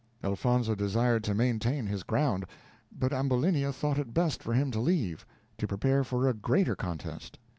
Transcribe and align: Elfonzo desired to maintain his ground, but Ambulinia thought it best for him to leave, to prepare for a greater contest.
Elfonzo 0.23 0.73
desired 0.73 1.23
to 1.23 1.35
maintain 1.35 1.85
his 1.85 2.01
ground, 2.01 2.45
but 2.91 3.13
Ambulinia 3.13 3.71
thought 3.71 3.99
it 3.99 4.15
best 4.15 4.41
for 4.41 4.51
him 4.55 4.71
to 4.71 4.79
leave, 4.79 5.27
to 5.59 5.67
prepare 5.67 6.03
for 6.03 6.27
a 6.27 6.33
greater 6.33 6.75
contest. 6.75 7.37